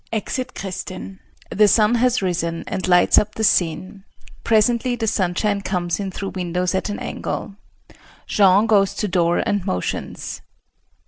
[Exit 0.11 0.55
Kristin. 0.55 1.19
The 1.51 1.67
sun 1.67 1.93
has 1.93 2.23
risen 2.23 2.63
and 2.65 2.87
lights 2.87 3.19
up 3.19 3.35
the 3.35 3.43
scene. 3.43 4.03
Presently 4.43 4.95
the 4.95 5.05
sunshine 5.05 5.61
comes 5.61 5.99
in 5.99 6.09
through 6.09 6.29
windows 6.29 6.73
at 6.73 6.89
an 6.89 6.97
angle. 6.97 7.55
Jean 8.25 8.65
goes 8.65 8.95
to 8.95 9.07
door 9.07 9.43
and 9.45 9.63
motions. 9.63 10.41